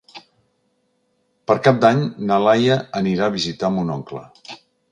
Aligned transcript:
Per 1.51 1.57
Cap 1.67 1.83
d'Any 1.85 2.01
na 2.31 2.41
Laia 2.47 2.81
anirà 3.03 3.29
a 3.29 3.35
visitar 3.39 3.73
mon 3.79 3.93
oncle. 4.01 4.27